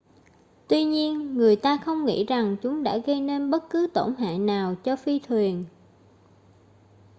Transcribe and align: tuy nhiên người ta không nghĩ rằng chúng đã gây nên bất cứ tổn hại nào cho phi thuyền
tuy 0.69 0.83
nhiên 0.83 1.37
người 1.37 1.55
ta 1.55 1.77
không 1.85 2.05
nghĩ 2.05 2.25
rằng 2.25 2.55
chúng 2.61 2.83
đã 2.83 2.97
gây 2.97 3.21
nên 3.21 3.49
bất 3.49 3.69
cứ 3.69 3.87
tổn 3.93 4.15
hại 4.19 4.39
nào 4.39 4.75
cho 4.83 4.95
phi 4.95 5.19
thuyền 5.19 5.65